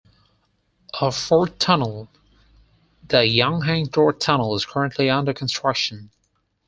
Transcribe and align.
A 0.99 1.11
fourth 1.11 1.59
tunnel, 1.59 2.09
the 3.07 3.17
Yinhang 3.17 3.95
Road 3.95 4.19
Tunnel 4.19 4.55
is 4.55 4.65
currently 4.65 5.11
under 5.11 5.31
construction. 5.31 6.09